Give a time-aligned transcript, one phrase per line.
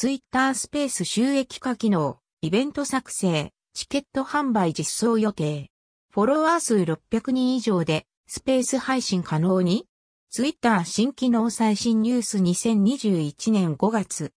[0.00, 5.72] ツイッタースペース収益化機能、イベント作成、チケット販売実装予定。
[6.12, 9.88] フォロワー数600人以上でスペース配信可能に
[10.30, 14.32] ツイッター新機能最新ニュース2021年5月。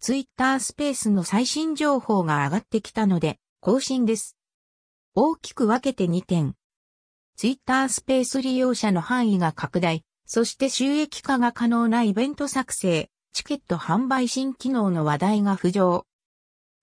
[0.00, 4.36] ツイッタースペースの最新情報が上がってきたので更新です。
[5.14, 6.56] 大きく分けて2点。
[7.36, 16.04] ツイッタースペース利用者の範囲が拡大、そして収益化が可能なイベント作成、チケット販売新機能の話題が浮上。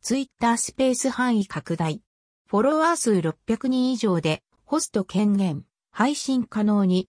[0.01, 2.01] ツイッタースペース範囲拡大。
[2.47, 7.07] フォロワー数600人以上で、ホスト権限、配信可能に。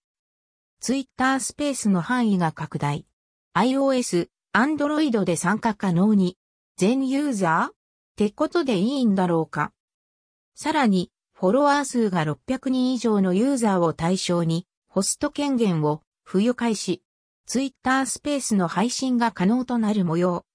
[0.79, 3.07] ツイッタースペースの範囲が拡大。
[3.55, 6.37] iOS、Android で参加可能に。
[6.77, 7.71] 全ユーザー？
[7.71, 7.73] っ
[8.17, 9.73] てことでいいんだろうか。
[10.53, 17.01] さらに、フォロワー数が600人以上のユーザーを対象に、ホスト権限を付与開始。
[17.45, 20.45] ツイッタースペースの配信が可能となる模様。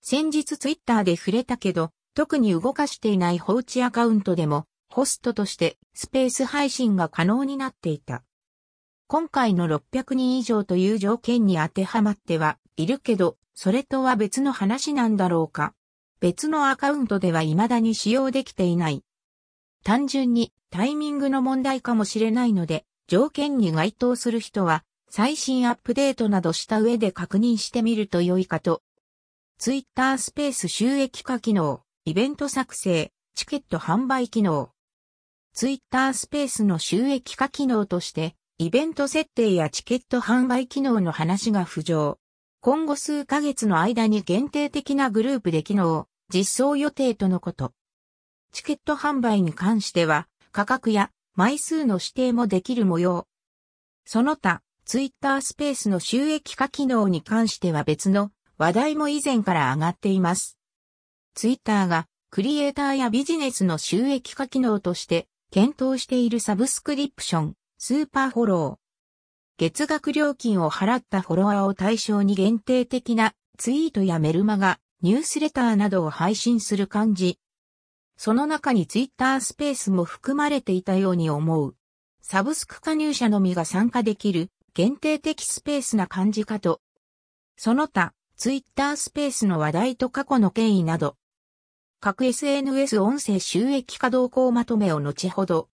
[0.00, 8.22] 先日ツイッターで触れたけど、特に動かしていない放置アカウントでも、ホストとしてスペース配信が可能になっていた。
[9.06, 15.74] 今回の600人以上という条件に当てはまってはいるけど、それとは別の話なんだろうか。
[16.20, 19.02] 別のアカウントでは未だに使用できていない。
[19.84, 24.84] 単純にタイミングの問題かもしれないので、条件に該当する人は
[25.16, 28.82] 最新アップデートなどした上で確認してみると良いかと。
[29.58, 34.72] ツイッタースペース収益化機能、イベント作成、チケット販売機能。
[35.52, 42.18] ツイッタースペースの収益化機能として、イベント設定やチケット販売機能の話が浮上。
[42.60, 47.72] 今後数ヶ月の間に限定的なグループで機能を、実装予定とのこと。
[48.50, 53.28] チケット販売に関しては、価格や枚数の指定もできる模様。
[54.06, 60.58] その他、ツイッタースペースの収益化機能に関しては別の話題も以前から上がっています。
[61.34, 68.84] ツイッターがクリエイターやビジネスの収益化機能として検討しているサブスクリプション、スーパーフォロー。
[69.56, 77.38] 月額料金を払ったフォロワーを対象に限定的なツイートやメルマガ、ニュースレターなどを配信する感じ。
[78.18, 81.74] その中にツイッタースペースも含まれていたように思う。
[82.20, 86.80] サブスク加入者のみが参加できる限定的スペースな感じかと。
[87.56, 91.16] その他、ツイッタースペースの話題と過去の経緯など、
[92.00, 95.68] 各 SNS 音声収益化動向まとめを後ほど。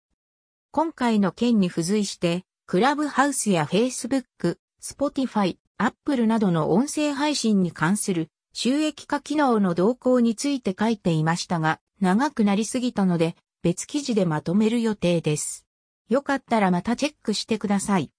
[0.70, 15.66] 今回の件に付随して、クラブハウスや Facebook、Spotify、Apple などの音声配信に関する収益化機能の動向について書いていましたが、長くなりすぎたので、別記事でまとめる予定です。
[16.10, 18.12] よかったらまたチェックしてください。